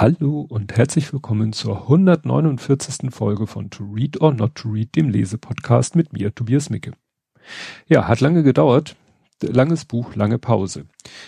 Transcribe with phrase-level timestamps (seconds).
[0.00, 3.10] Hallo und herzlich willkommen zur 149.
[3.10, 6.92] Folge von To Read or Not to Read, dem Lesepodcast mit mir, Tobias Micke.
[7.86, 8.96] Ja, hat lange gedauert.
[9.42, 10.86] Langes Buch, lange Pause.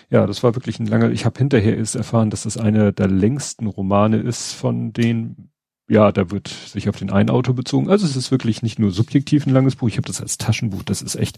[0.09, 3.09] Ja, das war wirklich ein langer, ich habe hinterher erst erfahren, dass das einer der
[3.09, 5.51] längsten Romane ist von den
[5.89, 7.89] ja, da wird sich auf den einen Autor bezogen.
[7.89, 9.89] Also es ist wirklich nicht nur subjektiv ein langes Buch.
[9.89, 10.83] Ich habe das als Taschenbuch.
[10.83, 11.37] Das ist echt,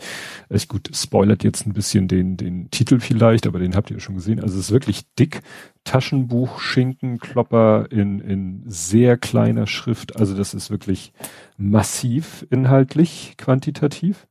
[0.49, 0.89] echt gut.
[0.93, 4.39] Spoilert jetzt ein bisschen den den Titel vielleicht, aber den habt ihr schon gesehen.
[4.39, 5.41] Also es ist wirklich dick.
[5.83, 10.15] Taschenbuch, Schinkenklopper in in sehr kleiner Schrift.
[10.15, 11.11] Also das ist wirklich
[11.57, 14.27] massiv inhaltlich, quantitativ.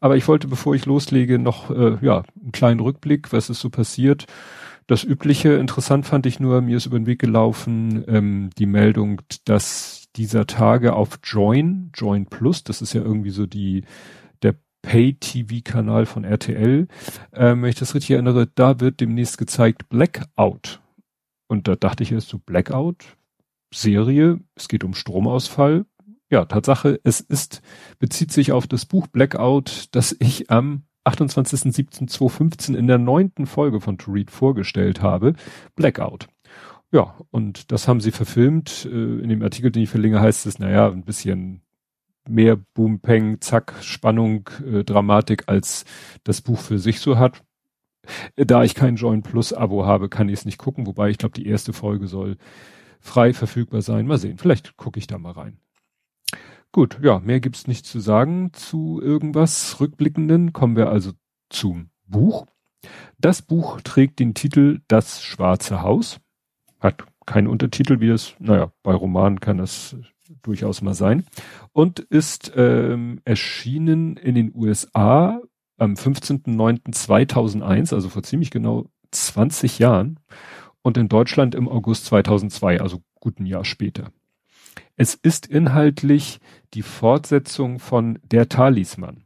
[0.00, 3.68] Aber ich wollte, bevor ich loslege, noch äh, ja einen kleinen Rückblick, was ist so
[3.68, 4.26] passiert
[4.86, 9.22] das Übliche, interessant fand ich nur, mir ist über den Weg gelaufen, ähm, die Meldung,
[9.44, 13.84] dass dieser Tage auf Join, Join Plus, das ist ja irgendwie so die,
[14.42, 16.86] der Pay-TV-Kanal von RTL,
[17.32, 20.80] ähm, wenn ich das richtig erinnere, da wird demnächst gezeigt Blackout.
[21.48, 23.16] Und da dachte ich erst so, Blackout,
[23.72, 25.86] Serie, es geht um Stromausfall.
[26.30, 27.62] Ja, Tatsache, es ist,
[27.98, 33.98] bezieht sich auf das Buch Blackout, das ich am 28.07.2015 in der neunten Folge von
[33.98, 35.34] To Read vorgestellt habe,
[35.76, 36.28] Blackout.
[36.92, 38.86] Ja, und das haben sie verfilmt.
[38.86, 41.60] Äh, in dem Artikel, den ich verlinke, heißt es, naja, ein bisschen
[42.28, 45.84] mehr Boom, Peng, Zack, Spannung, äh, Dramatik, als
[46.22, 47.42] das Buch für sich so hat.
[48.36, 51.34] Da ich kein Join Plus Abo habe, kann ich es nicht gucken, wobei ich glaube,
[51.34, 52.36] die erste Folge soll
[53.00, 54.06] frei verfügbar sein.
[54.06, 55.58] Mal sehen, vielleicht gucke ich da mal rein.
[56.74, 60.52] Gut, ja, mehr gibt's nicht zu sagen zu irgendwas Rückblickenden.
[60.52, 61.12] Kommen wir also
[61.48, 62.46] zum Buch.
[63.16, 66.18] Das Buch trägt den Titel Das Schwarze Haus.
[66.80, 69.94] Hat keinen Untertitel, wie das, naja, bei Romanen kann das
[70.42, 71.24] durchaus mal sein.
[71.72, 75.40] Und ist ähm, erschienen in den USA
[75.76, 80.18] am 15.09.2001, also vor ziemlich genau 20 Jahren.
[80.82, 84.10] Und in Deutschland im August 2002, also gut ein Jahr später.
[84.96, 86.40] Es ist inhaltlich
[86.74, 89.24] die Fortsetzung von Der Talisman,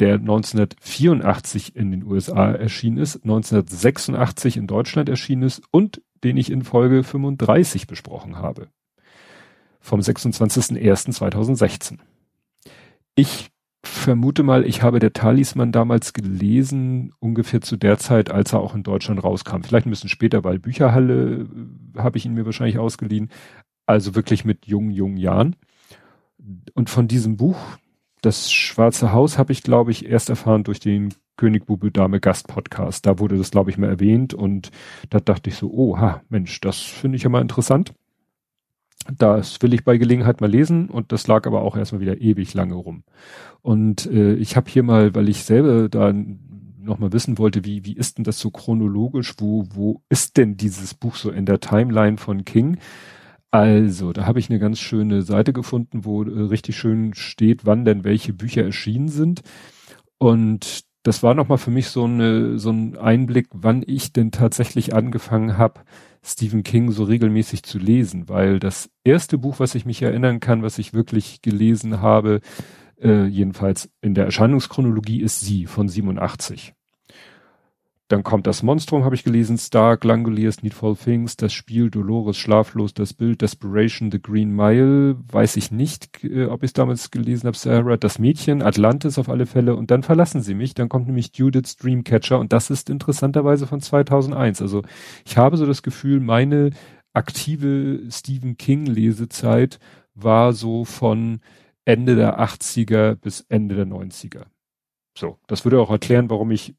[0.00, 6.50] der 1984 in den USA erschienen ist, 1986 in Deutschland erschienen ist und den ich
[6.50, 8.68] in Folge 35 besprochen habe.
[9.80, 11.98] Vom 26.01.2016.
[13.14, 13.50] Ich
[13.86, 18.74] vermute mal, ich habe der Talisman damals gelesen, ungefähr zu der Zeit, als er auch
[18.74, 19.62] in Deutschland rauskam.
[19.62, 21.46] Vielleicht ein bisschen später, weil Bücherhalle
[21.94, 23.30] äh, habe ich ihn mir wahrscheinlich ausgeliehen.
[23.86, 25.56] Also wirklich mit jungen, jungen Jahren.
[26.74, 27.58] Und von diesem Buch,
[28.22, 32.48] das Schwarze Haus, habe ich, glaube ich, erst erfahren durch den König Bube Dame Gast
[32.48, 33.06] Podcast.
[33.06, 34.70] Da wurde das, glaube ich, mal erwähnt und
[35.10, 37.92] da dachte ich so, oh, ha, Mensch, das finde ich ja mal interessant.
[39.18, 42.54] Das will ich bei Gelegenheit mal lesen und das lag aber auch erstmal wieder ewig
[42.54, 43.02] lange rum.
[43.60, 46.14] Und äh, ich habe hier mal, weil ich selber da
[46.78, 50.94] nochmal wissen wollte, wie, wie ist denn das so chronologisch, wo, wo ist denn dieses
[50.94, 52.78] Buch so in der Timeline von King?
[53.54, 57.84] Also, da habe ich eine ganz schöne Seite gefunden, wo äh, richtig schön steht, wann
[57.84, 59.42] denn welche Bücher erschienen sind.
[60.18, 64.92] Und das war nochmal für mich so, eine, so ein Einblick, wann ich denn tatsächlich
[64.92, 65.82] angefangen habe,
[66.24, 70.64] Stephen King so regelmäßig zu lesen, weil das erste Buch, was ich mich erinnern kann,
[70.64, 72.40] was ich wirklich gelesen habe,
[73.00, 76.74] äh, jedenfalls in der Erscheinungschronologie, ist Sie von 87.
[78.14, 82.94] Dann kommt das Monstrum, habe ich gelesen, Stark, Langoliers, Needful Things, das Spiel, Dolores, Schlaflos,
[82.94, 87.48] das Bild, Desperation, The Green Mile, weiß ich nicht, äh, ob ich es damals gelesen
[87.48, 89.74] habe, Sarah, das Mädchen, Atlantis auf alle Fälle.
[89.74, 92.38] Und dann verlassen sie mich, dann kommt nämlich Judith's Dreamcatcher.
[92.38, 94.62] Und das ist interessanterweise von 2001.
[94.62, 94.82] Also
[95.26, 96.70] ich habe so das Gefühl, meine
[97.14, 99.80] aktive Stephen King Lesezeit
[100.14, 101.40] war so von
[101.84, 104.44] Ende der 80er bis Ende der 90er.
[105.18, 106.76] So, das würde auch erklären, warum ich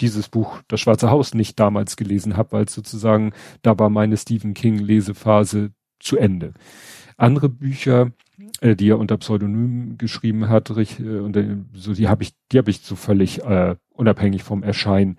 [0.00, 3.32] dieses Buch Das Schwarze Haus nicht damals gelesen habe, weil sozusagen
[3.62, 6.52] da war meine Stephen King Lesephase zu Ende.
[7.16, 8.12] Andere Bücher,
[8.60, 12.58] äh, die er unter Pseudonym geschrieben hat, äh, und, äh, so die habe ich, die
[12.58, 15.16] habe ich so völlig äh, unabhängig vom Erscheinen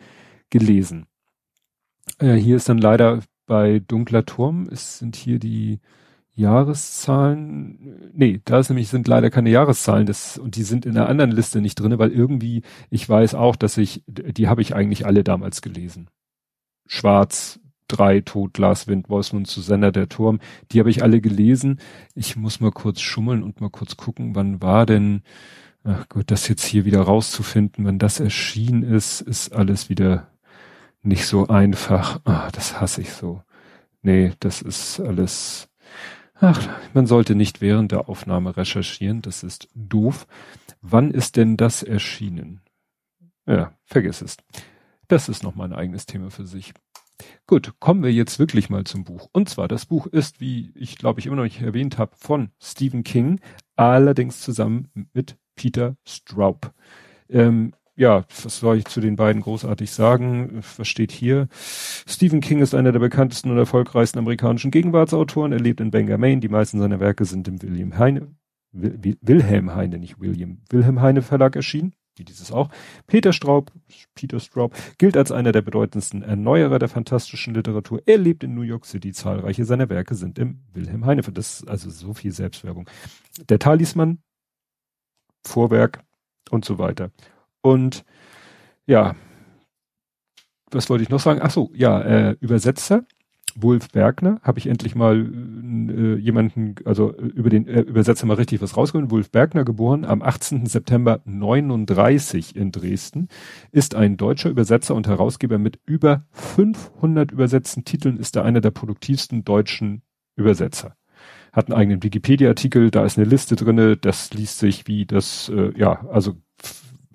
[0.50, 1.08] gelesen.
[2.20, 5.80] Äh, hier ist dann leider bei Dunkler Turm, es sind hier die
[6.38, 11.10] Jahreszahlen, nee, da ist nämlich sind leider keine Jahreszahlen, das und die sind in einer
[11.10, 12.62] anderen Liste nicht drinne, weil irgendwie
[12.92, 16.10] ich weiß auch, dass ich die habe ich eigentlich alle damals gelesen.
[16.86, 20.40] Schwarz, drei, Tod, Glas, Wind, Wolfsmund, Susanna, der Turm,
[20.72, 21.80] die habe ich alle gelesen.
[22.16, 25.24] Ich muss mal kurz schummeln und mal kurz gucken, wann war denn
[25.84, 30.28] ach gut, das jetzt hier wieder rauszufinden, wenn das erschienen ist, ist alles wieder
[31.02, 32.20] nicht so einfach.
[32.26, 33.42] Ah, das hasse ich so.
[34.02, 35.70] Nee, das ist alles
[36.40, 40.28] Ach, man sollte nicht während der Aufnahme recherchieren, das ist doof.
[40.82, 42.62] Wann ist denn das erschienen?
[43.48, 44.38] Ja, vergiss es.
[45.08, 46.74] Das ist noch mal ein eigenes Thema für sich.
[47.48, 49.30] Gut, kommen wir jetzt wirklich mal zum Buch.
[49.32, 52.52] Und zwar, das Buch ist, wie ich glaube ich immer noch nicht erwähnt habe, von
[52.62, 53.40] Stephen King,
[53.76, 56.74] allerdings zusammen mit Peter Straub.
[57.30, 60.62] Ähm, ja, was soll ich zu den beiden großartig sagen?
[60.78, 61.48] Was steht hier?
[62.08, 65.52] Stephen King ist einer der bekanntesten und erfolgreichsten amerikanischen Gegenwartsautoren.
[65.52, 66.40] Er lebt in Bangor, Maine.
[66.40, 68.36] Die meisten seiner Werke sind im William Heine,
[68.72, 72.70] Wilhelm Heine, nicht William, Wilhelm Heine Verlag erschienen wie dieses auch.
[73.06, 73.72] Peter Straub,
[74.16, 78.02] Peter Straub, gilt als einer der bedeutendsten Erneuerer der fantastischen Literatur.
[78.06, 79.12] Er lebt in New York City.
[79.12, 81.22] Zahlreiche seiner Werke sind im Wilhelm Heine.
[81.22, 82.90] Das ist also so viel Selbstwerbung.
[83.50, 84.20] Der Talisman,
[85.46, 86.04] Vorwerk
[86.50, 87.12] und so weiter.
[87.62, 88.06] Und
[88.86, 89.16] ja,
[90.72, 91.40] was wollte ich noch sagen?
[91.42, 93.06] Ach so, ja, äh, Übersetzer
[93.60, 98.36] Wolf Bergner habe ich endlich mal äh, jemanden, also äh, über den äh, Übersetzer mal
[98.36, 99.10] richtig was rausgeholt.
[99.10, 100.66] Wolf Bergner, geboren am 18.
[100.66, 103.30] September 39 in Dresden,
[103.72, 108.72] ist ein deutscher Übersetzer und Herausgeber mit über 500 übersetzten Titeln, ist er einer der
[108.72, 110.04] produktivsten deutschen
[110.36, 110.96] Übersetzer.
[111.52, 115.72] Hat einen eigenen Wikipedia-Artikel, da ist eine Liste drinne, das liest sich wie das, äh,
[115.76, 116.36] ja, also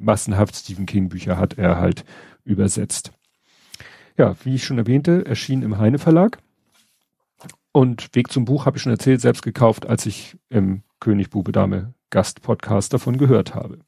[0.02, 2.04] massenhaft Stephen King Bücher hat er halt
[2.44, 3.12] übersetzt
[4.18, 6.38] ja, wie ich schon erwähnte, erschien im Heine Verlag.
[7.72, 11.52] Und Weg zum Buch habe ich schon erzählt, selbst gekauft, als ich im König Bube
[11.52, 13.78] Dame Gast-Podcast davon gehört habe.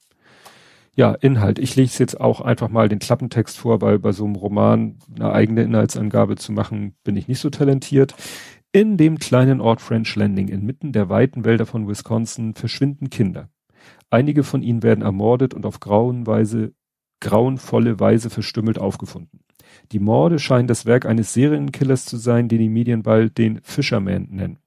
[0.96, 1.58] Ja, Inhalt.
[1.58, 5.32] Ich lese jetzt auch einfach mal den Klappentext vor, weil bei so einem Roman eine
[5.32, 8.14] eigene Inhaltsangabe zu machen, bin ich nicht so talentiert.
[8.72, 13.50] In dem kleinen Ort French Landing inmitten der weiten Wälder von Wisconsin verschwinden Kinder.
[14.14, 16.72] Einige von ihnen werden ermordet und auf grauenweise,
[17.20, 19.40] grauenvolle Weise verstümmelt aufgefunden.
[19.90, 24.28] Die Morde scheinen das Werk eines Serienkillers zu sein, den die Medien bald den Fisherman
[24.31, 24.61] nennen.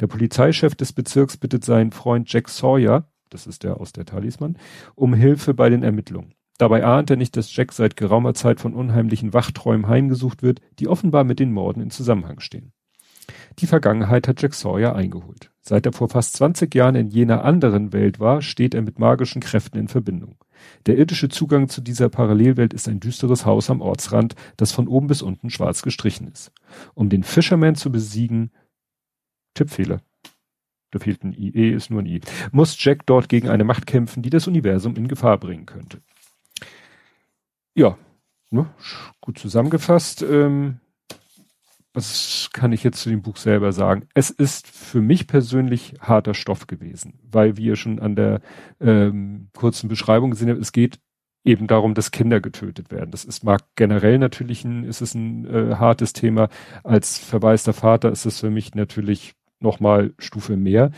[0.00, 4.58] Der Polizeichef des Bezirks bittet seinen Freund Jack Sawyer, das ist der aus der Talisman,
[4.96, 6.34] um Hilfe bei den Ermittlungen.
[6.58, 10.88] Dabei ahnt er nicht, dass Jack seit geraumer Zeit von unheimlichen Wachträumen heimgesucht wird, die
[10.88, 12.72] offenbar mit den Morden in Zusammenhang stehen.
[13.58, 15.50] Die Vergangenheit hat Jack Sawyer eingeholt.
[15.60, 19.40] Seit er vor fast 20 Jahren in jener anderen Welt war, steht er mit magischen
[19.40, 20.36] Kräften in Verbindung.
[20.86, 25.06] Der irdische Zugang zu dieser Parallelwelt ist ein düsteres Haus am Ortsrand, das von oben
[25.06, 26.52] bis unten schwarz gestrichen ist.
[26.94, 28.50] Um den Fisherman zu besiegen,
[29.54, 30.00] Tippfehler.
[30.90, 32.20] Da fehlt ein I, E ist nur ein I.
[32.52, 36.02] Muss Jack dort gegen eine Macht kämpfen, die das Universum in Gefahr bringen könnte.
[37.74, 37.96] Ja,
[38.50, 38.66] ne,
[39.20, 40.22] gut zusammengefasst.
[40.22, 40.79] Ähm,
[41.92, 44.06] was kann ich jetzt zu dem Buch selber sagen?
[44.14, 48.40] Es ist für mich persönlich harter Stoff gewesen, weil wie ihr schon an der
[48.80, 51.00] ähm, kurzen Beschreibung gesehen habt, es geht
[51.44, 53.10] eben darum, dass Kinder getötet werden.
[53.10, 56.48] Das ist mag generell natürlich ein, ist es ein äh, hartes Thema.
[56.84, 60.90] Als verwaister Vater ist es für mich natürlich nochmal Stufe mehr.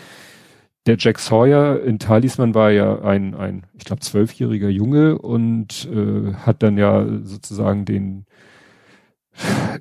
[0.87, 6.35] Der Jack Sawyer in Talisman war ja ein, ein ich glaube, zwölfjähriger Junge und äh,
[6.35, 8.27] hat dann ja sozusagen den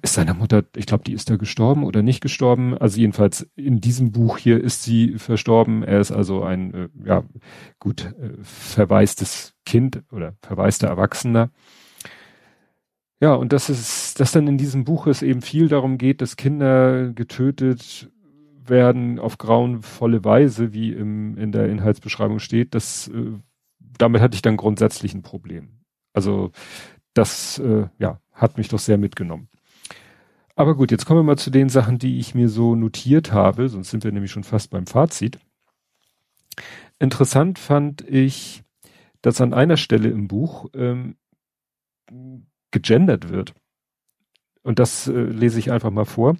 [0.01, 2.77] ist seine Mutter, ich glaube, die ist da gestorben oder nicht gestorben.
[2.77, 5.83] Also jedenfalls in diesem Buch hier ist sie verstorben.
[5.83, 7.23] Er ist also ein, äh, ja,
[7.79, 11.49] gut, äh, verwaistes Kind oder verwaister Erwachsener.
[13.19, 16.37] Ja, und das ist, dass dann in diesem Buch es eben viel darum geht, dass
[16.37, 18.09] Kinder getötet
[18.65, 23.33] werden auf grauenvolle Weise, wie im, in der Inhaltsbeschreibung steht, das, äh,
[23.79, 25.81] damit hatte ich dann grundsätzlich ein Problem.
[26.13, 26.51] Also,
[27.13, 29.47] das, äh, ja, hat mich doch sehr mitgenommen.
[30.55, 33.69] Aber gut, jetzt kommen wir mal zu den Sachen, die ich mir so notiert habe,
[33.69, 35.39] sonst sind wir nämlich schon fast beim Fazit.
[36.99, 38.63] Interessant fand ich,
[39.21, 41.15] dass an einer Stelle im Buch ähm,
[42.71, 43.53] gegendert wird.
[44.63, 46.37] Und das äh, lese ich einfach mal vor.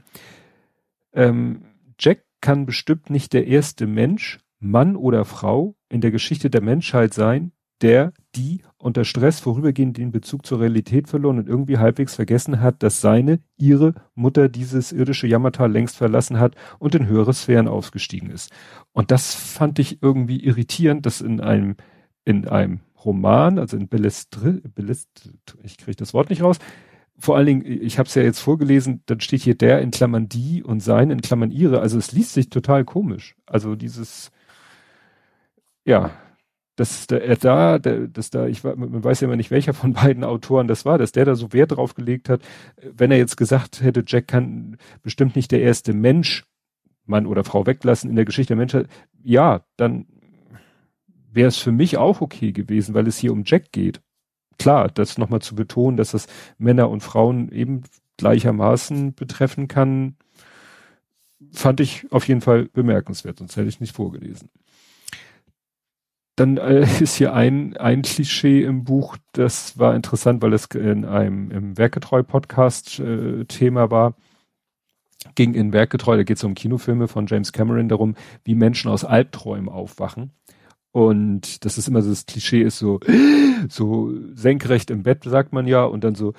[1.13, 1.65] Ähm,
[2.00, 7.13] Jack kann bestimmt nicht der erste Mensch, Mann oder Frau in der Geschichte der Menschheit
[7.13, 12.62] sein, der, die unter Stress vorübergehend den Bezug zur Realität verloren und irgendwie halbwegs vergessen
[12.62, 17.68] hat, dass seine, ihre Mutter dieses irdische Jammertal längst verlassen hat und in höhere Sphären
[17.68, 18.52] aufgestiegen ist.
[18.92, 21.76] Und das fand ich irgendwie irritierend, dass in einem,
[22.26, 25.32] in einem Roman, also in Bellestri, Bellest,
[25.64, 26.60] ich kriege das Wort nicht raus,
[27.18, 30.28] vor allen Dingen, ich habe es ja jetzt vorgelesen, dann steht hier der in Klammern
[30.28, 31.80] die und sein in Klammern ihre.
[31.80, 33.36] Also es liest sich total komisch.
[33.46, 34.32] Also dieses,
[35.86, 36.12] ja,
[36.75, 40.24] dass der, da, der, dass da, ich man weiß ja immer nicht, welcher von beiden
[40.24, 42.42] Autoren das war, dass der da so Wert drauf gelegt hat,
[42.82, 46.46] wenn er jetzt gesagt hätte, Jack kann bestimmt nicht der erste Mensch,
[47.06, 48.88] Mann oder Frau weglassen in der Geschichte der Menschheit,
[49.24, 50.06] ja, dann
[51.32, 54.01] wäre es für mich auch okay gewesen, weil es hier um Jack geht.
[54.58, 57.84] Klar, das nochmal zu betonen, dass das Männer und Frauen eben
[58.18, 60.16] gleichermaßen betreffen kann,
[61.51, 64.50] fand ich auf jeden Fall bemerkenswert, sonst hätte ich nicht vorgelesen.
[66.36, 71.06] Dann äh, ist hier ein, ein Klischee im Buch, das war interessant, weil es in
[71.06, 74.16] einem im Werketreu-Podcast äh, Thema war.
[75.36, 79.06] Ging in Werketreu, da geht es um Kinofilme von James Cameron darum, wie Menschen aus
[79.06, 80.32] Albträumen aufwachen.
[80.92, 83.00] Und das ist immer so das Klischee ist so,
[83.70, 86.34] so senkrecht im Bett, sagt man ja, und dann so,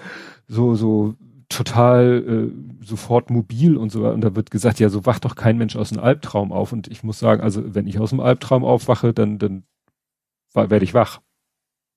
[0.49, 1.15] so, so
[1.49, 4.07] total äh, sofort mobil und so.
[4.09, 6.73] Und da wird gesagt, ja, so wacht doch kein Mensch aus einem Albtraum auf.
[6.73, 9.65] Und ich muss sagen, also wenn ich aus einem Albtraum aufwache, dann, dann
[10.55, 11.21] werde ich wach.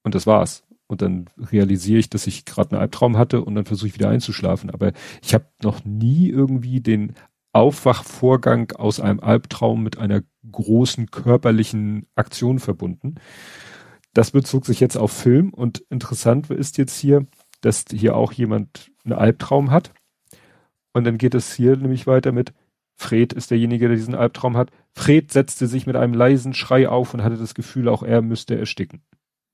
[0.04, 0.64] Und das war's.
[0.88, 4.10] Und dann realisiere ich, dass ich gerade einen Albtraum hatte und dann versuche ich wieder
[4.10, 4.70] einzuschlafen.
[4.70, 4.92] Aber
[5.24, 7.16] ich habe noch nie irgendwie den
[7.54, 10.22] Aufwachvorgang aus einem Albtraum mit einer
[10.52, 13.16] großen körperlichen Aktion verbunden.
[14.14, 17.26] Das bezog sich jetzt auf Film und interessant ist jetzt hier,
[17.62, 19.92] dass hier auch jemand einen Albtraum hat.
[20.94, 22.54] Und dann geht es hier nämlich weiter mit,
[22.96, 24.72] Fred ist derjenige, der diesen Albtraum hat.
[24.94, 28.58] Fred setzte sich mit einem leisen Schrei auf und hatte das Gefühl, auch er müsste
[28.58, 29.02] ersticken.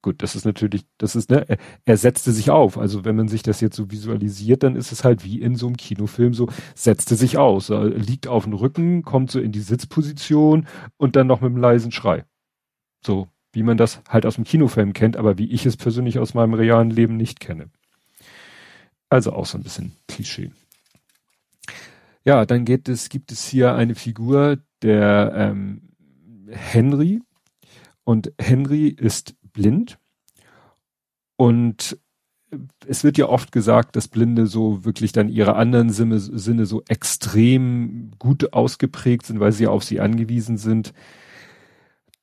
[0.04, 1.46] Gut, das ist natürlich, das ist, ne,
[1.86, 2.78] er, setzte sich auf.
[2.78, 5.68] Also wenn man sich das jetzt so visualisiert, dann ist es halt wie in so
[5.68, 10.68] einem Kinofilm so, setzte sich aus, liegt auf dem Rücken, kommt so in die Sitzposition
[10.98, 12.26] und dann noch mit einem leisen Schrei.
[13.06, 16.34] So, wie man das halt aus dem Kinofilm kennt, aber wie ich es persönlich aus
[16.34, 17.70] meinem realen Leben nicht kenne.
[19.10, 20.52] Also auch so ein bisschen Klischee.
[22.24, 25.90] Ja, dann geht es, gibt es hier eine Figur, der ähm,
[26.50, 27.22] Henry.
[28.04, 29.98] Und Henry ist blind.
[31.36, 31.98] Und
[32.86, 36.84] es wird ja oft gesagt, dass Blinde so wirklich dann ihre anderen Sinne, Sinne so
[36.88, 40.94] extrem gut ausgeprägt sind, weil sie auf sie angewiesen sind.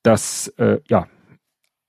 [0.03, 1.07] Das, äh, ja.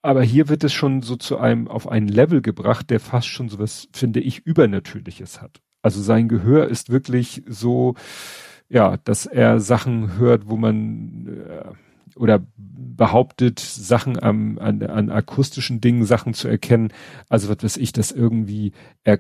[0.03, 3.51] Aber hier wird es schon so zu einem, auf einen Level gebracht, der fast schon
[3.51, 5.61] so was, finde ich, Übernatürliches hat.
[5.83, 7.95] Also sein Gehör ist wirklich so,
[8.69, 15.81] ja, dass er Sachen hört, wo man, äh, oder behauptet, Sachen am, an, an akustischen
[15.81, 16.93] Dingen, Sachen zu erkennen.
[17.29, 18.73] Also was weiß ich, dass irgendwie
[19.05, 19.19] er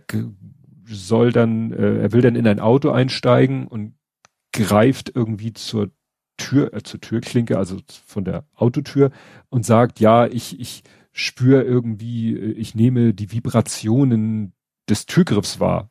[0.87, 3.95] soll dann, äh, er will dann in ein Auto einsteigen und
[4.53, 5.91] greift irgendwie zur
[6.37, 9.11] Tür, äh, zur Türklinke, also von der Autotür
[9.49, 14.53] und sagt, ja, ich, ich spüre irgendwie, äh, ich nehme die Vibrationen
[14.89, 15.90] des Türgriffs wahr.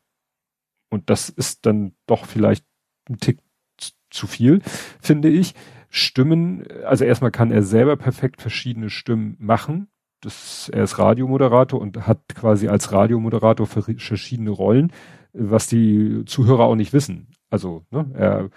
[0.90, 2.64] Und das ist dann doch vielleicht
[3.08, 3.38] ein Tick
[4.10, 4.60] zu viel,
[5.00, 5.54] finde ich.
[5.88, 9.88] Stimmen, also erstmal kann er selber perfekt verschiedene Stimmen machen.
[10.20, 14.92] Das, er ist Radiomoderator und hat quasi als Radiomoderator verschiedene Rollen,
[15.32, 17.28] was die Zuhörer auch nicht wissen.
[17.48, 18.50] Also, ne, er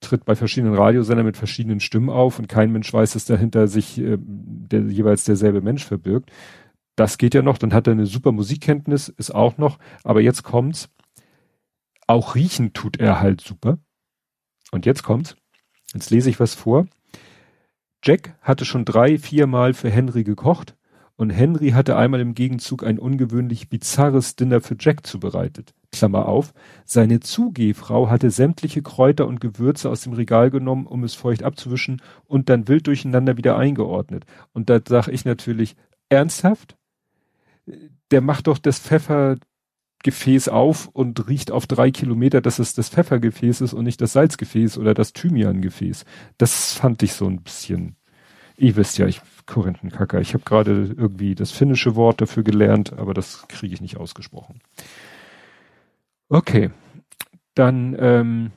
[0.00, 3.98] tritt bei verschiedenen Radiosendern mit verschiedenen Stimmen auf und kein Mensch weiß, dass dahinter sich
[3.98, 6.30] äh, der, jeweils derselbe Mensch verbirgt.
[6.96, 10.42] Das geht ja noch, dann hat er eine super Musikkenntnis, ist auch noch, aber jetzt
[10.42, 10.88] kommt's.
[12.08, 13.78] Auch riechen tut er halt super.
[14.72, 15.36] Und jetzt kommt's.
[15.94, 16.86] Jetzt lese ich was vor.
[18.02, 20.74] Jack hatte schon drei, viermal für Henry gekocht
[21.16, 25.74] und Henry hatte einmal im Gegenzug ein ungewöhnlich bizarres Dinner für Jack zubereitet.
[25.92, 31.14] Klammer auf, seine Zugehfrau hatte sämtliche Kräuter und Gewürze aus dem Regal genommen, um es
[31.14, 34.24] feucht abzuwischen und dann wild durcheinander wieder eingeordnet.
[34.52, 35.76] Und da sage ich natürlich,
[36.08, 36.76] ernsthaft?
[38.10, 39.36] Der macht doch das Pfeffer,
[40.08, 44.14] Gefäß auf und riecht auf drei Kilometer, dass es das Pfeffergefäß ist und nicht das
[44.14, 46.06] Salzgefäß oder das Thymiangefäß.
[46.38, 47.96] Das fand ich so ein bisschen.
[48.56, 50.18] Ihr wisst ja, ich Korinthenkacker.
[50.22, 54.60] Ich habe gerade irgendwie das finnische Wort dafür gelernt, aber das kriege ich nicht ausgesprochen.
[56.30, 56.70] Okay,
[57.54, 58.52] dann ähm,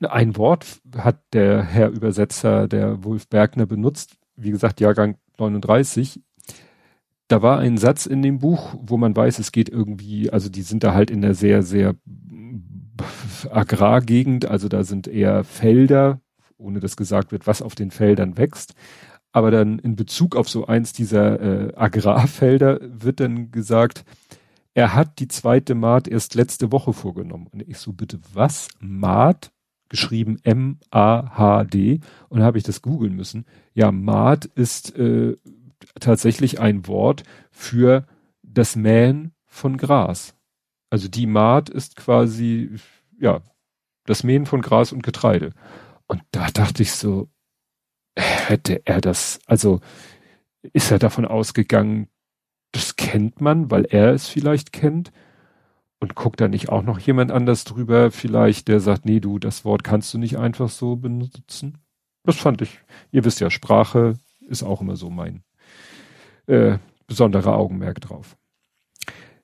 [0.00, 4.16] ein Wort hat der Herr Übersetzer, der Wolf Bergner, benutzt.
[4.36, 6.20] Wie gesagt, Jahrgang 39
[7.28, 10.62] da war ein Satz in dem Buch, wo man weiß, es geht irgendwie, also die
[10.62, 11.94] sind da halt in der sehr, sehr
[13.50, 16.20] Agrargegend, also da sind eher Felder,
[16.56, 18.74] ohne dass gesagt wird, was auf den Feldern wächst.
[19.32, 24.04] Aber dann in Bezug auf so eins dieser äh, Agrarfelder wird dann gesagt,
[24.72, 27.46] er hat die zweite Maat erst letzte Woche vorgenommen.
[27.52, 28.68] Und ich so, bitte was?
[28.78, 29.50] Maat?
[29.88, 32.00] Geschrieben M-A-H-D.
[32.28, 33.44] Und habe ich das googeln müssen.
[33.74, 35.36] Ja, Maat ist äh,
[36.00, 38.06] tatsächlich ein Wort für
[38.42, 40.34] das Mähen von Gras.
[40.90, 42.76] Also die Maat ist quasi,
[43.18, 43.42] ja,
[44.04, 45.52] das Mähen von Gras und Getreide.
[46.06, 47.28] Und da dachte ich so,
[48.16, 49.80] hätte er das, also
[50.72, 52.08] ist er davon ausgegangen,
[52.72, 55.12] das kennt man, weil er es vielleicht kennt
[55.98, 59.64] und guckt da nicht auch noch jemand anders drüber, vielleicht, der sagt, nee, du, das
[59.64, 61.78] Wort kannst du nicht einfach so benutzen.
[62.24, 62.80] Das fand ich,
[63.12, 65.42] ihr wisst ja, Sprache ist auch immer so mein
[66.46, 68.36] äh, besonderer Augenmerk drauf.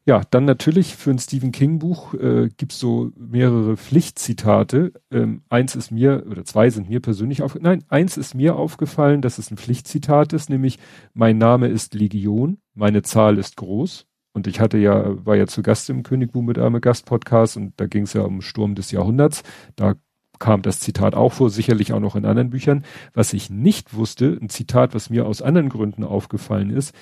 [0.04, 4.92] Ja, dann natürlich für ein Stephen King Buch äh, gibt's so mehrere Pflichtzitate.
[5.12, 9.22] Ähm, eins ist mir, oder zwei sind mir persönlich auf, nein, eins ist mir aufgefallen,
[9.22, 10.80] dass es ein Pflichtzitat ist, nämlich
[11.14, 14.08] mein Name ist Legion, meine Zahl ist groß.
[14.34, 17.74] Und ich hatte ja, war ja zu Gast im König mit Arme Gast Podcast und
[17.76, 19.42] da ging es ja um Sturm des Jahrhunderts.
[19.76, 19.94] Da
[20.42, 22.84] kam das Zitat auch vor, sicherlich auch noch in anderen Büchern.
[23.14, 26.96] Was ich nicht wusste, ein Zitat, was mir aus anderen Gründen aufgefallen ist,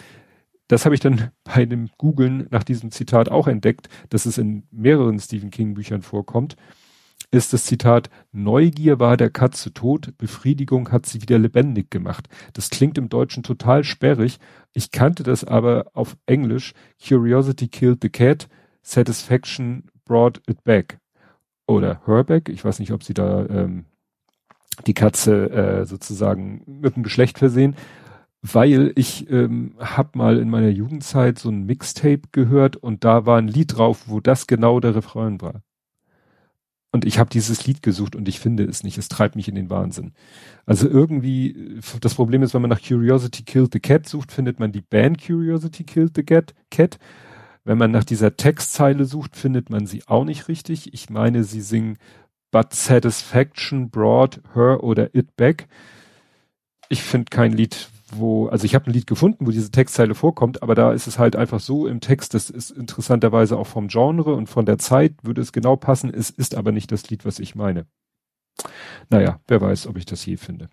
[0.69, 4.65] das habe ich dann bei dem Googlen nach diesem Zitat auch entdeckt, dass es in
[4.71, 6.57] mehreren Stephen King Büchern vorkommt,
[7.31, 12.29] ist das Zitat, Neugier war der Katze tot, Befriedigung hat sie wieder lebendig gemacht.
[12.53, 14.39] Das klingt im Deutschen total sperrig.
[14.75, 16.75] Ich kannte das aber auf Englisch.
[17.03, 18.49] Curiosity killed the cat,
[18.83, 20.99] Satisfaction brought it back.
[21.71, 23.85] Oder Herbeck, ich weiß nicht, ob sie da ähm,
[24.87, 27.77] die Katze äh, sozusagen mit dem Geschlecht versehen
[28.43, 33.39] weil ich ähm, habe mal in meiner Jugendzeit so ein Mixtape gehört und da war
[33.39, 35.63] ein Lied drauf, wo das genau der Refrain war.
[36.93, 38.99] Und ich habe dieses Lied gesucht und ich finde es nicht.
[38.99, 40.13] Es treibt mich in den Wahnsinn.
[40.67, 44.73] Also irgendwie, das Problem ist, wenn man nach Curiosity Killed the Cat sucht, findet man
[44.73, 46.99] die Band Curiosity Killed the Cat.
[47.65, 50.95] Wenn man nach dieser Textzeile sucht, findet man sie auch nicht richtig.
[50.95, 51.99] Ich meine, sie singen
[52.51, 55.69] But Satisfaction brought her oder it back.
[56.89, 60.63] Ich finde kein Lied, wo, also ich habe ein Lied gefunden, wo diese Textzeile vorkommt,
[60.63, 64.35] aber da ist es halt einfach so im Text, das ist interessanterweise auch vom Genre
[64.35, 67.39] und von der Zeit würde es genau passen, es ist aber nicht das Lied, was
[67.39, 67.87] ich meine.
[69.09, 70.69] Naja, wer weiß, ob ich das je finde.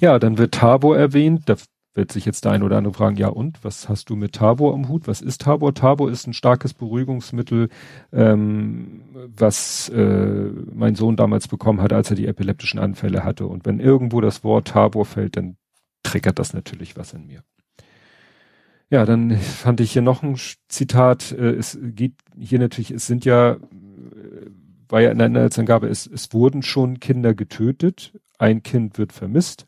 [0.00, 1.56] Ja, dann wird Tabor erwähnt, da
[1.96, 4.74] wird sich jetzt der ein oder andere fragen, ja und, was hast du mit Tabor
[4.74, 5.08] am Hut?
[5.08, 5.74] Was ist Tabor?
[5.74, 7.70] Tabor ist ein starkes Beruhigungsmittel,
[8.12, 9.02] ähm,
[9.36, 13.46] was äh, mein Sohn damals bekommen hat, als er die epileptischen Anfälle hatte.
[13.46, 15.56] Und wenn irgendwo das Wort Tabor fällt, dann
[16.02, 17.42] triggert das natürlich was in mir.
[18.88, 20.36] Ja, dann fand ich hier noch ein
[20.68, 21.32] Zitat.
[21.32, 23.58] Äh, es geht hier natürlich, es sind ja, äh,
[24.88, 29.66] war ja in der Inhaltsangabe, es, es wurden schon Kinder getötet, ein Kind wird vermisst,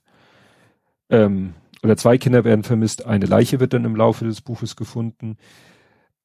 [1.11, 5.37] ähm, oder zwei Kinder werden vermisst, eine Leiche wird dann im Laufe des Buches gefunden.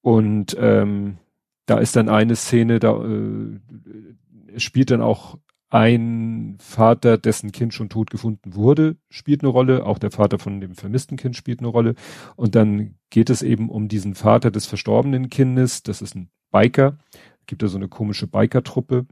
[0.02, 1.18] Und ähm,
[1.66, 3.60] da ist dann eine Szene, da äh,
[4.58, 5.38] spielt dann auch
[5.74, 9.88] ein Vater, dessen Kind schon tot gefunden wurde, spielt eine Rolle.
[9.88, 11.96] Auch der Vater von dem vermissten Kind spielt eine Rolle.
[12.36, 15.82] Und dann geht es eben um diesen Vater des verstorbenen Kindes.
[15.82, 17.00] Das ist ein Biker.
[17.48, 19.08] Gibt da so eine komische Biker-Truppe.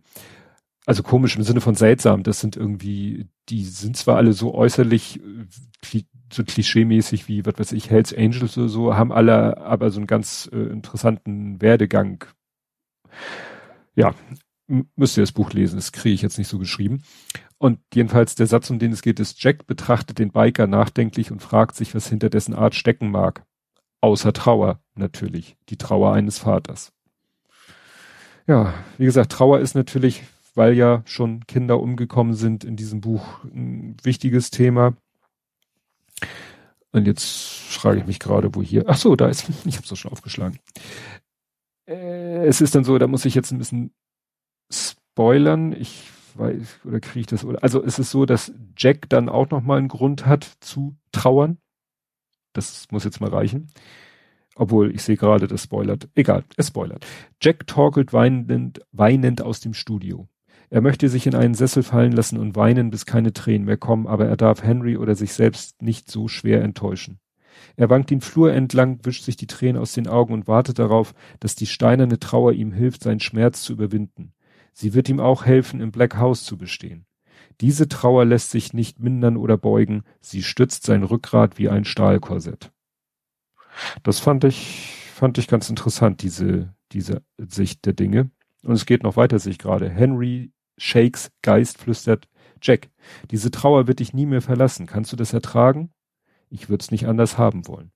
[0.85, 2.23] Also komisch im Sinne von seltsam.
[2.23, 6.01] Das sind irgendwie, die sind zwar alle so äußerlich äh,
[6.33, 10.07] so klischeemäßig wie, was weiß ich, Hells Angels oder so, haben alle aber so einen
[10.07, 12.23] ganz äh, interessanten Werdegang.
[13.95, 14.15] Ja,
[14.95, 17.03] müsst ihr das Buch lesen, das kriege ich jetzt nicht so geschrieben.
[17.57, 21.41] Und jedenfalls der Satz, um den es geht, ist, Jack betrachtet den Biker nachdenklich und
[21.41, 23.45] fragt sich, was hinter dessen Art stecken mag.
[23.99, 25.57] Außer Trauer, natürlich.
[25.69, 26.91] Die Trauer eines Vaters.
[28.47, 30.23] Ja, wie gesagt, Trauer ist natürlich,
[30.55, 34.95] weil ja schon Kinder umgekommen sind, in diesem Buch ein wichtiges Thema.
[36.91, 38.83] Und jetzt frage ich mich gerade, wo hier.
[38.87, 39.47] Ach so, da ist.
[39.65, 40.59] Ich habe es schon aufgeschlagen.
[41.87, 43.93] Äh, es ist dann so, da muss ich jetzt ein bisschen
[44.69, 45.73] spoilern.
[45.73, 49.49] Ich weiß, oder kriege ich das, oder, also es ist so, dass Jack dann auch
[49.49, 51.57] nochmal einen Grund hat zu trauern.
[52.53, 53.69] Das muss jetzt mal reichen.
[54.55, 56.09] Obwohl, ich sehe gerade, das spoilert.
[56.13, 57.05] Egal, es spoilert.
[57.41, 60.27] Jack torkelt weinend, weinend aus dem Studio.
[60.71, 64.07] Er möchte sich in einen Sessel fallen lassen und weinen, bis keine Tränen mehr kommen,
[64.07, 67.19] aber er darf Henry oder sich selbst nicht so schwer enttäuschen.
[67.75, 71.13] Er wankt den Flur entlang, wischt sich die Tränen aus den Augen und wartet darauf,
[71.41, 74.31] dass die steinerne Trauer ihm hilft, seinen Schmerz zu überwinden.
[74.71, 77.05] Sie wird ihm auch helfen, im Black House zu bestehen.
[77.59, 82.71] Diese Trauer lässt sich nicht mindern oder beugen, sie stützt sein Rückgrat wie ein Stahlkorsett.
[84.03, 88.31] Das fand ich, fand ich ganz interessant, diese, diese Sicht der Dinge.
[88.63, 89.89] Und es geht noch weiter, sich gerade.
[89.89, 92.27] Henry Shakes Geist flüstert,
[92.59, 92.89] Jack,
[93.29, 94.87] diese Trauer wird dich nie mehr verlassen.
[94.87, 95.91] Kannst du das ertragen?
[96.49, 97.91] Ich würde es nicht anders haben wollen.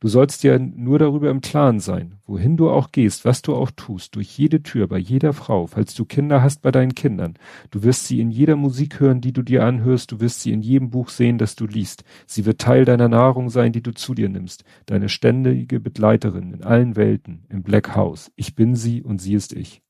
[0.00, 3.70] Du sollst dir nur darüber im Klaren sein, wohin du auch gehst, was du auch
[3.70, 7.34] tust, durch jede Tür, bei jeder Frau, falls du Kinder hast bei deinen Kindern.
[7.70, 10.60] Du wirst sie in jeder Musik hören, die du dir anhörst, du wirst sie in
[10.60, 12.02] jedem Buch sehen, das du liest.
[12.26, 16.64] Sie wird Teil deiner Nahrung sein, die du zu dir nimmst, deine ständige Begleiterin in
[16.64, 18.32] allen Welten, im Black House.
[18.34, 19.82] Ich bin sie und sie ist ich.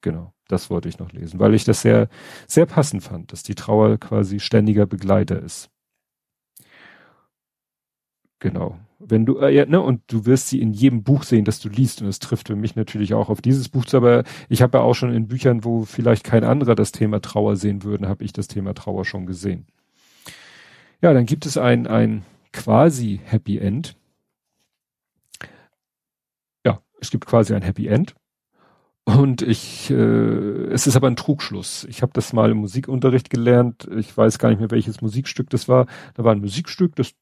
[0.00, 2.08] Genau, das wollte ich noch lesen, weil ich das sehr,
[2.46, 5.70] sehr passend fand, dass die Trauer quasi ständiger Begleiter ist.
[8.38, 8.78] Genau.
[8.98, 12.00] Wenn du, äh, ne, und du wirst sie in jedem Buch sehen, das du liest,
[12.00, 14.84] und es trifft für mich natürlich auch auf dieses Buch zu, aber ich habe ja
[14.84, 18.32] auch schon in Büchern, wo vielleicht kein anderer das Thema Trauer sehen würde, habe ich
[18.32, 19.66] das Thema Trauer schon gesehen.
[21.02, 23.96] Ja, dann gibt es ein, ein quasi Happy End.
[27.00, 28.14] es gibt quasi ein Happy End.
[29.06, 31.86] Und ich, äh, es ist aber ein Trugschluss.
[31.88, 33.88] Ich habe das mal im Musikunterricht gelernt.
[33.96, 35.86] Ich weiß gar nicht mehr, welches Musikstück das war.
[36.14, 37.12] Da war ein Musikstück, das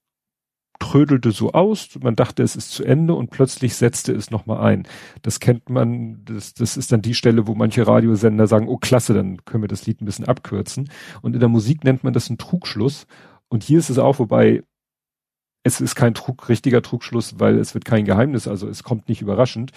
[0.78, 1.90] trödelte so aus.
[2.02, 4.88] Man dachte, es ist zu Ende und plötzlich setzte es nochmal ein.
[5.20, 9.12] Das kennt man, das, das ist dann die Stelle, wo manche Radiosender sagen, oh klasse,
[9.12, 10.88] dann können wir das Lied ein bisschen abkürzen.
[11.20, 13.06] Und in der Musik nennt man das einen Trugschluss.
[13.48, 14.62] Und hier ist es auch, wobei
[15.64, 19.22] es ist kein Trug, richtiger Trugschluss, weil es wird kein Geheimnis, also es kommt nicht
[19.22, 19.72] überraschend,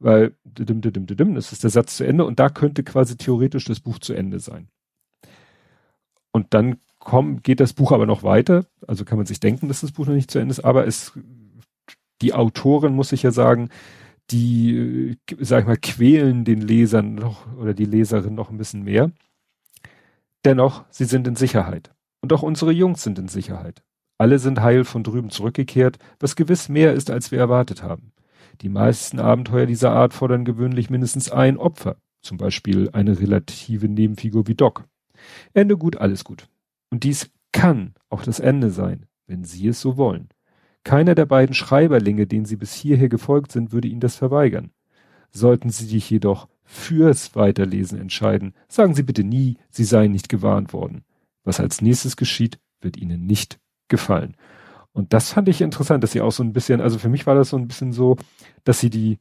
[0.00, 3.16] weil dim, dim, dim, dim, das ist der Satz zu Ende und da könnte quasi
[3.16, 4.68] theoretisch das Buch zu Ende sein.
[6.32, 9.80] Und dann komm, geht das Buch aber noch weiter, also kann man sich denken, dass
[9.80, 11.12] das Buch noch nicht zu Ende ist, aber es,
[12.20, 13.70] die Autorin muss ich ja sagen,
[14.32, 19.12] die, sag ich mal, quälen den Lesern noch oder die Leserin noch ein bisschen mehr.
[20.44, 21.94] Dennoch, sie sind in Sicherheit.
[22.20, 23.82] Und auch unsere Jungs sind in Sicherheit.
[24.18, 28.12] Alle sind heil von drüben zurückgekehrt, was gewiss mehr ist, als wir erwartet haben.
[28.60, 34.48] Die meisten Abenteuer dieser Art fordern gewöhnlich mindestens ein Opfer, zum Beispiel eine relative Nebenfigur
[34.48, 34.84] wie Doc.
[35.54, 36.48] Ende gut, alles gut.
[36.90, 40.28] Und dies kann auch das Ende sein, wenn Sie es so wollen.
[40.82, 44.72] Keiner der beiden Schreiberlinge, denen Sie bis hierher gefolgt sind, würde Ihnen das verweigern.
[45.30, 50.72] Sollten Sie sich jedoch fürs Weiterlesen entscheiden, sagen Sie bitte nie, Sie seien nicht gewarnt
[50.72, 51.04] worden.
[51.44, 54.36] Was als nächstes geschieht, wird Ihnen nicht gefallen.
[54.92, 57.34] Und das fand ich interessant, dass sie auch so ein bisschen, also für mich war
[57.34, 58.16] das so ein bisschen so,
[58.64, 59.18] dass sie die,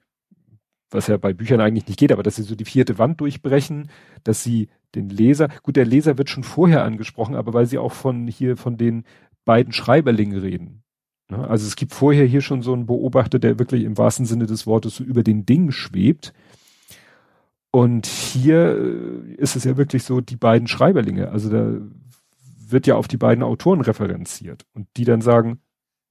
[0.89, 3.89] was ja bei Büchern eigentlich nicht geht, aber dass sie so die vierte Wand durchbrechen,
[4.23, 7.91] dass sie den Leser, gut, der Leser wird schon vorher angesprochen, aber weil sie auch
[7.91, 9.03] von hier von den
[9.45, 10.83] beiden Schreiberlingen reden.
[11.29, 11.47] Ne?
[11.47, 14.65] Also es gibt vorher hier schon so einen Beobachter, der wirklich im wahrsten Sinne des
[14.65, 16.33] Wortes so über den Ding schwebt.
[17.71, 21.29] Und hier äh, ist es ja wirklich so die beiden Schreiberlinge.
[21.29, 21.73] Also da
[22.71, 25.61] wird ja auf die beiden Autoren referenziert und die dann sagen,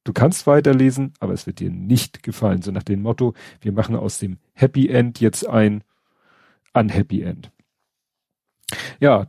[0.05, 2.63] du kannst weiterlesen, aber es wird dir nicht gefallen.
[2.63, 5.83] So nach dem Motto, wir machen aus dem Happy End jetzt ein
[6.73, 7.51] Unhappy End.
[9.01, 9.29] Ja,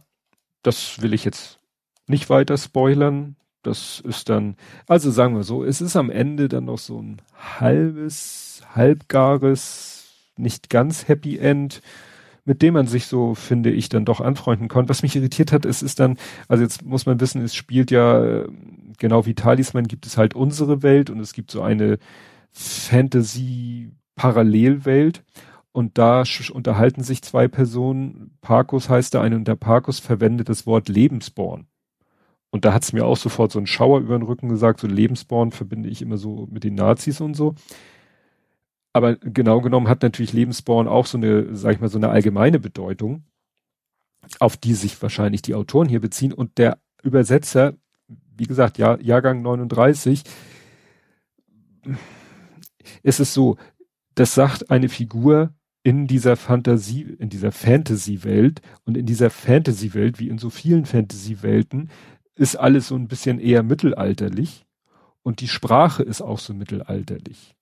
[0.64, 1.60] das will ich jetzt
[2.08, 3.36] nicht weiter spoilern.
[3.64, 4.56] Das ist dann,
[4.88, 7.22] also sagen wir so, es ist am Ende dann noch so ein
[7.60, 11.82] halbes, halbgares, nicht ganz Happy End
[12.48, 14.88] mit dem man sich so, finde ich, dann doch anfreunden konnte.
[14.90, 18.46] Was mich irritiert hat, es ist dann, also jetzt muss man wissen, es spielt ja,
[18.98, 21.98] genau wie Talisman gibt es halt unsere Welt und es gibt so eine
[22.54, 25.24] Fantasy-Parallelwelt.
[25.74, 28.32] Und da unterhalten sich zwei Personen.
[28.42, 31.68] Parkus heißt der eine und der Parkus verwendet das Wort Lebensborn.
[32.50, 35.52] Und da hat's mir auch sofort so ein Schauer über den Rücken gesagt, so Lebensborn
[35.52, 37.56] verbinde ich immer so mit den Nazis und so.
[38.98, 42.60] Aber genau genommen hat natürlich Lebensborn auch so eine, sag ich mal, so eine allgemeine
[42.60, 43.26] Bedeutung,
[44.40, 46.34] auf die sich wahrscheinlich die Autoren hier beziehen.
[46.34, 47.76] Und der Übersetzer,
[48.36, 50.24] wie gesagt, ja, Jahrgang 39,
[53.04, 53.58] ist es so,
[54.16, 60.30] das sagt eine Figur in dieser Fantasie, in dieser Fantasy-Welt und in dieser Fantasy-Welt, wie
[60.30, 61.92] in so vielen Fantasy-Welten,
[62.34, 64.66] ist alles so ein bisschen eher mittelalterlich
[65.22, 67.57] und die Sprache ist auch so mittelalterlich.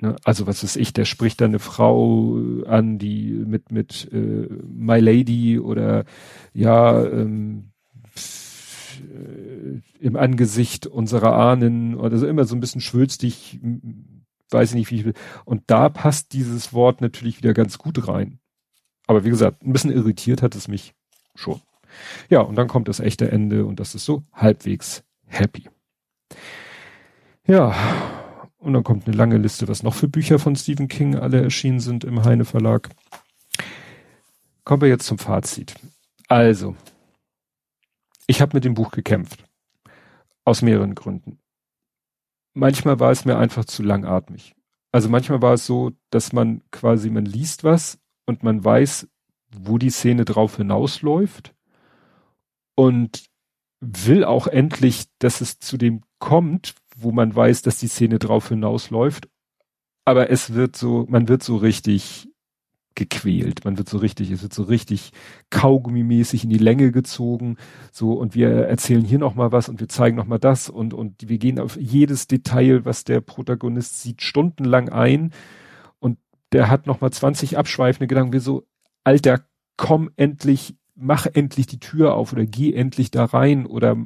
[0.00, 0.16] Ne?
[0.24, 4.98] Also was ist ich, der spricht da eine Frau an, die mit mit äh, My
[4.98, 6.04] Lady oder
[6.52, 7.70] ja ähm,
[9.00, 13.60] äh, im Angesicht unserer Ahnen oder so immer so ein bisschen schwülstig,
[14.50, 15.14] weiß ich nicht wie ich will.
[15.44, 18.38] Und da passt dieses Wort natürlich wieder ganz gut rein.
[19.06, 20.94] Aber wie gesagt, ein bisschen irritiert hat es mich
[21.34, 21.60] schon.
[22.28, 25.68] Ja, und dann kommt das echte Ende und das ist so halbwegs happy.
[27.46, 27.74] Ja,
[28.60, 31.80] und dann kommt eine lange Liste, was noch für Bücher von Stephen King alle erschienen
[31.80, 32.90] sind im Heine Verlag.
[34.64, 35.74] Kommen wir jetzt zum Fazit.
[36.28, 36.76] Also,
[38.26, 39.44] ich habe mit dem Buch gekämpft.
[40.44, 41.40] Aus mehreren Gründen.
[42.54, 44.54] Manchmal war es mir einfach zu langatmig.
[44.92, 49.08] Also manchmal war es so, dass man quasi, man liest was und man weiß,
[49.50, 51.54] wo die Szene drauf hinausläuft
[52.74, 53.24] und
[53.80, 58.48] will auch endlich, dass es zu dem kommt, wo man weiß, dass die Szene drauf
[58.48, 59.28] hinausläuft.
[60.04, 62.30] Aber es wird so, man wird so richtig
[62.94, 63.64] gequält.
[63.64, 65.12] Man wird so richtig, es wird so richtig
[65.50, 67.56] kaugummimäßig in die Länge gezogen.
[67.92, 71.38] So, und wir erzählen hier nochmal was und wir zeigen nochmal das und, und wir
[71.38, 75.32] gehen auf jedes Detail, was der Protagonist sieht, stundenlang ein.
[75.98, 76.18] Und
[76.52, 78.32] der hat nochmal 20 abschweifende Gedanken.
[78.32, 78.66] Wir so,
[79.04, 79.40] Alter,
[79.76, 83.96] komm endlich, mach endlich die Tür auf oder geh endlich da rein oder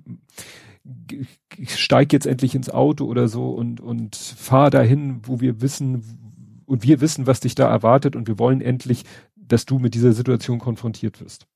[1.56, 6.62] ich steig jetzt endlich ins Auto oder so und, und fahr dahin, wo wir wissen,
[6.66, 9.04] und wir wissen, was dich da erwartet und wir wollen endlich,
[9.36, 11.46] dass du mit dieser Situation konfrontiert wirst.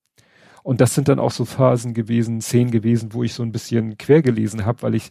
[0.62, 3.97] Und das sind dann auch so Phasen gewesen, Szenen gewesen, wo ich so ein bisschen
[3.97, 5.11] quer gelesen habe, weil ich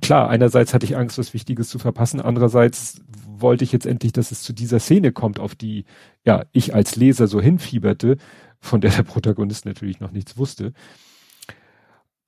[0.00, 4.30] klar, einerseits hatte ich Angst, was Wichtiges zu verpassen, andererseits wollte ich jetzt endlich, dass
[4.30, 5.84] es zu dieser Szene kommt, auf die
[6.24, 8.16] ja ich als Leser so hinfieberte,
[8.58, 10.72] von der der Protagonist natürlich noch nichts wusste.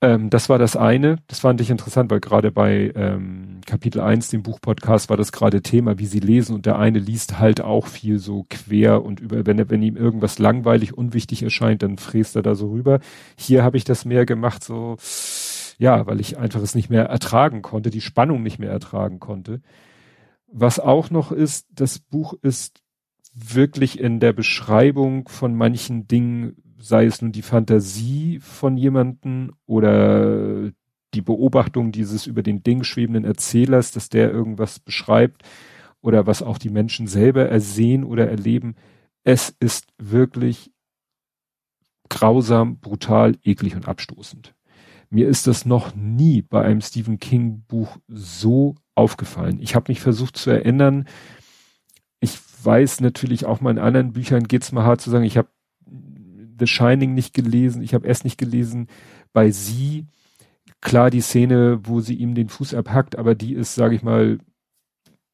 [0.03, 1.15] Ähm, das war das eine.
[1.27, 5.61] Das fand ich interessant, weil gerade bei ähm, Kapitel 1, dem Buchpodcast, war das gerade
[5.61, 9.45] Thema, wie sie lesen und der eine liest halt auch viel so quer und über,
[9.45, 12.99] wenn, wenn ihm irgendwas langweilig, unwichtig erscheint, dann fräst er da so rüber.
[13.37, 14.97] Hier habe ich das mehr gemacht, so
[15.77, 19.61] ja, weil ich einfach es nicht mehr ertragen konnte, die Spannung nicht mehr ertragen konnte.
[20.47, 22.83] Was auch noch ist, das Buch ist
[23.33, 30.69] wirklich in der Beschreibung von manchen Dingen, sei es nun die Fantasie von jemanden oder
[31.13, 35.43] die Beobachtung dieses über den Ding schwebenden Erzählers, dass der irgendwas beschreibt
[36.01, 38.75] oder was auch die Menschen selber ersehen oder erleben.
[39.23, 40.71] Es ist wirklich
[42.09, 44.53] grausam, brutal, eklig und abstoßend.
[45.09, 49.59] Mir ist das noch nie bei einem Stephen King Buch so aufgefallen.
[49.61, 51.07] Ich habe mich versucht zu erinnern.
[52.19, 55.47] Ich weiß natürlich auch mal in anderen Büchern geht's mal hart zu sagen, ich habe
[56.57, 58.87] The Shining nicht gelesen, ich habe es nicht gelesen.
[59.33, 60.05] Bei sie,
[60.81, 64.39] klar die Szene, wo sie ihm den Fuß abhackt, aber die ist, sage ich mal,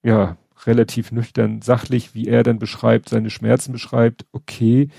[0.04, 4.90] ja, relativ nüchtern, sachlich, wie er dann beschreibt, seine Schmerzen beschreibt, okay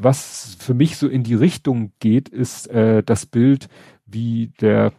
[0.00, 3.68] was für mich so in die Richtung geht, ist äh, das Bild,
[4.06, 4.92] wie der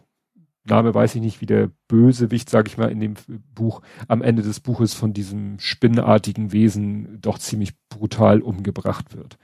[0.66, 3.14] Name weiß ich nicht, wie der Bösewicht, sag ich mal, in dem
[3.54, 9.38] Buch am Ende des Buches von diesem spinnartigen Wesen doch ziemlich brutal umgebracht wird.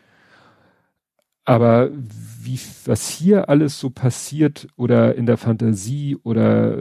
[1.44, 6.78] Aber wie, was hier alles so passiert oder in der Fantasie oder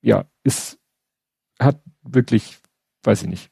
[0.00, 0.80] ja, ist,
[1.60, 2.58] hat wirklich,
[3.04, 3.50] weiß ich nicht,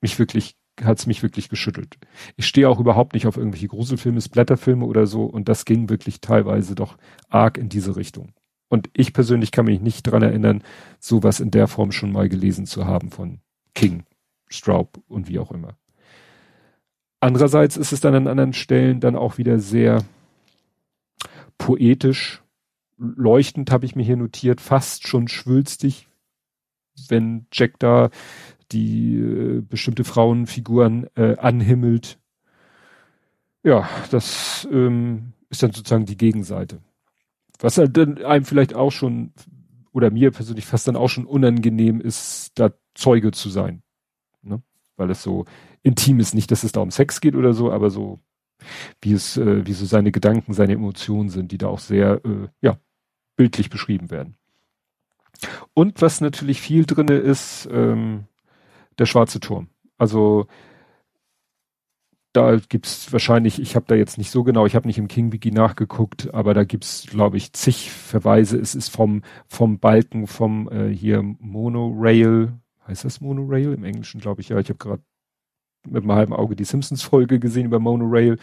[0.00, 1.98] mich wirklich hat's mich wirklich geschüttelt.
[2.36, 6.20] Ich stehe auch überhaupt nicht auf irgendwelche Gruselfilme, Splatterfilme oder so und das ging wirklich
[6.20, 6.96] teilweise doch
[7.28, 8.32] arg in diese Richtung.
[8.72, 10.62] Und ich persönlich kann mich nicht dran erinnern,
[10.98, 13.40] sowas in der Form schon mal gelesen zu haben von
[13.74, 14.04] King,
[14.48, 15.76] Straub und wie auch immer.
[17.20, 20.02] Andererseits ist es dann an anderen Stellen dann auch wieder sehr
[21.58, 22.42] poetisch,
[22.96, 26.08] leuchtend habe ich mir hier notiert, fast schon schwülstig,
[27.10, 28.08] wenn Jack da
[28.72, 32.18] die äh, bestimmte Frauenfiguren äh, anhimmelt.
[33.64, 36.80] Ja, das ähm, ist dann sozusagen die Gegenseite.
[37.62, 39.32] Was halt dann einem vielleicht auch schon,
[39.92, 43.82] oder mir persönlich fast dann auch schon unangenehm ist, da Zeuge zu sein.
[44.42, 44.60] Ne?
[44.96, 45.44] Weil es so
[45.82, 46.34] intim ist.
[46.34, 48.18] Nicht, dass es da um Sex geht oder so, aber so,
[49.00, 52.48] wie es, äh, wie so seine Gedanken, seine Emotionen sind, die da auch sehr, äh,
[52.60, 52.78] ja,
[53.36, 54.34] bildlich beschrieben werden.
[55.72, 58.24] Und was natürlich viel drinne ist, ähm,
[58.98, 59.68] der schwarze Turm.
[59.98, 60.46] Also
[62.32, 65.32] da gibt's wahrscheinlich, ich habe da jetzt nicht so genau, ich habe nicht im King
[65.32, 68.58] Wiki nachgeguckt, aber da gibt's, glaube ich, zig Verweise.
[68.58, 72.52] Es ist vom vom Balken vom äh, hier Monorail,
[72.86, 74.58] heißt das Monorail im Englischen, glaube ich ja.
[74.58, 75.02] Ich habe gerade
[75.86, 78.38] mit einem halben Auge die Simpsons Folge gesehen über Monorail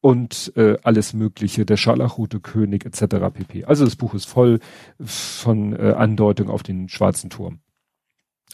[0.00, 3.16] und äh, alles Mögliche, der Scharlachrote König etc.
[3.32, 3.64] pp.
[3.64, 4.60] Also das Buch ist voll
[5.00, 7.60] von äh, Andeutung auf den schwarzen Turm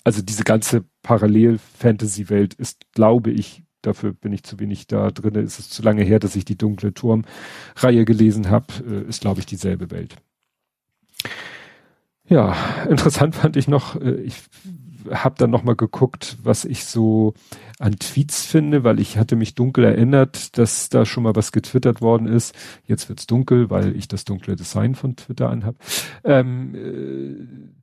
[0.05, 5.59] also diese ganze Parallel-Fantasy-Welt ist, glaube ich, dafür bin ich zu wenig da drin, ist
[5.59, 9.47] es zu lange her, dass ich die Dunkle Turm-Reihe gelesen habe, äh, ist, glaube ich,
[9.47, 10.17] dieselbe Welt.
[12.29, 12.57] Ja,
[12.89, 14.37] interessant fand ich noch, äh, ich
[15.11, 17.35] habe dann noch mal geguckt, was ich so
[17.79, 22.03] an Tweets finde, weil ich hatte mich dunkel erinnert, dass da schon mal was getwittert
[22.03, 22.55] worden ist.
[22.87, 25.77] Jetzt wird's dunkel, weil ich das dunkle Design von Twitter anhab.
[26.25, 27.80] Ähm, äh,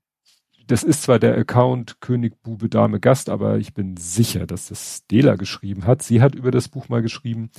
[0.67, 4.97] das ist zwar der Account König, Bube, Dame, Gast, aber ich bin sicher, dass das
[4.97, 6.03] Stella geschrieben hat.
[6.03, 7.49] Sie hat über das Buch mal geschrieben,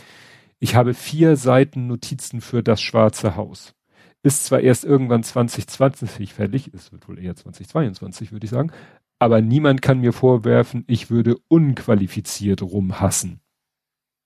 [0.59, 3.75] ich habe vier Seiten Notizen für das Schwarze Haus.
[4.23, 8.73] Ist zwar erst irgendwann 2020 fällig, es wird wohl eher 2022, würde ich sagen,
[9.19, 13.41] aber niemand kann mir vorwerfen, ich würde unqualifiziert rumhassen.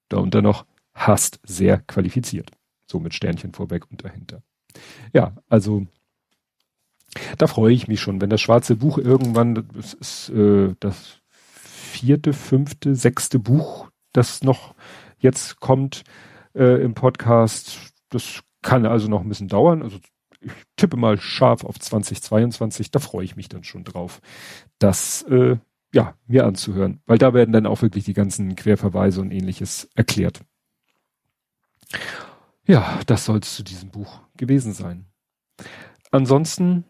[0.09, 2.51] Darunter noch hasst sehr qualifiziert.
[2.87, 4.43] So mit Sternchen vorweg und dahinter.
[5.15, 5.87] Ja, also
[7.39, 12.33] da freue ich mich schon, wenn das schwarze Buch irgendwann, das ist äh, das vierte,
[12.33, 14.75] fünfte, sechste Buch, das noch
[15.19, 16.05] jetzt kommt
[16.55, 17.93] äh, im Podcast.
[18.09, 19.83] Das kann also noch ein bisschen dauern.
[19.83, 19.99] Also
[20.41, 22.91] ich tippe mal scharf auf 2022.
[22.91, 24.21] Da freue ich mich dann schon drauf,
[24.79, 25.57] das äh,
[25.95, 30.41] ja mir anzuhören, weil da werden dann auch wirklich die ganzen Querverweise und ähnliches erklärt.
[32.67, 35.07] Ja, das soll es zu diesem Buch gewesen sein.
[36.11, 36.85] Ansonsten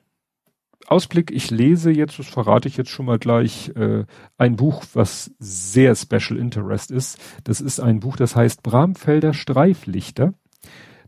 [0.86, 4.04] Ausblick, ich lese jetzt, das verrate ich jetzt schon mal gleich, äh,
[4.38, 7.18] ein Buch, was sehr Special Interest ist.
[7.44, 10.34] Das ist ein Buch, das heißt Bramfelder Streiflichter.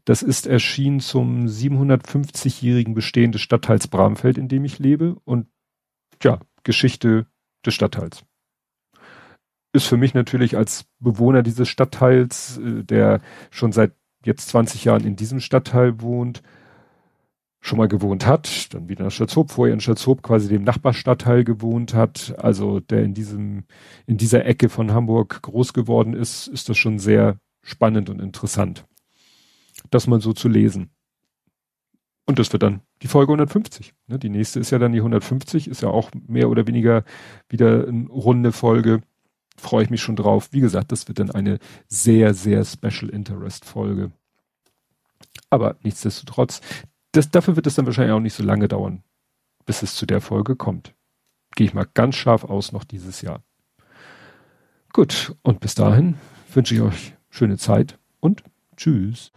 [0.05, 5.47] Das ist erschienen zum 750-jährigen Bestehen des Stadtteils Bramfeld, in dem ich lebe und
[6.23, 7.27] ja, Geschichte
[7.65, 8.25] des Stadtteils.
[9.73, 13.93] Ist für mich natürlich als Bewohner dieses Stadtteils, äh, der schon seit
[14.25, 16.43] jetzt 20 Jahren in diesem Stadtteil wohnt,
[17.65, 21.95] schon mal gewohnt hat, dann wieder nach Schatzhoop, vorher in Schatzhoop quasi dem Nachbarstadtteil gewohnt
[21.95, 23.65] hat, also der in diesem,
[24.07, 28.85] in dieser Ecke von Hamburg groß geworden ist, ist das schon sehr spannend und interessant,
[29.91, 30.91] das mal so zu lesen.
[32.27, 33.95] Und das wird dann die Folge 150.
[34.09, 34.19] Ne?
[34.19, 37.03] Die nächste ist ja dann die 150, ist ja auch mehr oder weniger
[37.49, 39.01] wieder eine runde Folge.
[39.57, 40.49] Freue ich mich schon drauf.
[40.53, 44.13] Wie gesagt, das wird dann eine sehr, sehr Special Interest Folge.
[45.49, 46.61] Aber nichtsdestotrotz,
[47.17, 49.03] das, dafür wird es dann wahrscheinlich auch nicht so lange dauern,
[49.67, 50.95] bis es zu der Folge kommt.
[51.55, 53.43] Gehe ich mal ganz scharf aus noch dieses Jahr.
[54.93, 56.17] Gut, und bis dahin
[56.53, 58.43] wünsche ich euch schöne Zeit und
[58.77, 59.33] tschüss.